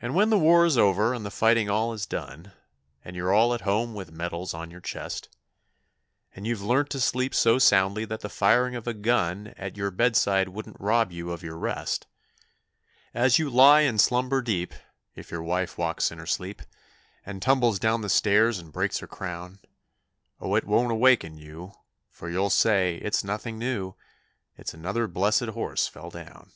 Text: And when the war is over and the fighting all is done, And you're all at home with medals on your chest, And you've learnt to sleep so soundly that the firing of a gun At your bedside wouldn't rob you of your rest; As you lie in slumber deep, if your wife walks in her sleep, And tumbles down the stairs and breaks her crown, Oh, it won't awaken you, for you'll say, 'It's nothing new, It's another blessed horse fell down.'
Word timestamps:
And 0.00 0.14
when 0.14 0.30
the 0.30 0.38
war 0.38 0.64
is 0.64 0.78
over 0.78 1.12
and 1.12 1.22
the 1.22 1.30
fighting 1.30 1.68
all 1.68 1.92
is 1.92 2.06
done, 2.06 2.52
And 3.04 3.14
you're 3.14 3.34
all 3.34 3.52
at 3.52 3.60
home 3.68 3.92
with 3.92 4.10
medals 4.10 4.54
on 4.54 4.70
your 4.70 4.80
chest, 4.80 5.28
And 6.34 6.46
you've 6.46 6.62
learnt 6.62 6.88
to 6.92 7.00
sleep 7.00 7.34
so 7.34 7.58
soundly 7.58 8.06
that 8.06 8.20
the 8.20 8.30
firing 8.30 8.74
of 8.74 8.86
a 8.86 8.94
gun 8.94 9.48
At 9.58 9.76
your 9.76 9.90
bedside 9.90 10.48
wouldn't 10.48 10.80
rob 10.80 11.12
you 11.12 11.32
of 11.32 11.42
your 11.42 11.58
rest; 11.58 12.06
As 13.12 13.38
you 13.38 13.50
lie 13.50 13.82
in 13.82 13.98
slumber 13.98 14.40
deep, 14.40 14.72
if 15.14 15.30
your 15.30 15.42
wife 15.42 15.76
walks 15.76 16.10
in 16.10 16.16
her 16.16 16.24
sleep, 16.26 16.62
And 17.26 17.42
tumbles 17.42 17.78
down 17.78 18.00
the 18.00 18.08
stairs 18.08 18.58
and 18.58 18.72
breaks 18.72 19.00
her 19.00 19.06
crown, 19.06 19.58
Oh, 20.40 20.54
it 20.54 20.64
won't 20.64 20.92
awaken 20.92 21.36
you, 21.36 21.72
for 22.08 22.30
you'll 22.30 22.48
say, 22.48 22.94
'It's 23.02 23.22
nothing 23.22 23.58
new, 23.58 23.96
It's 24.56 24.72
another 24.72 25.06
blessed 25.06 25.48
horse 25.48 25.86
fell 25.86 26.08
down.' 26.08 26.52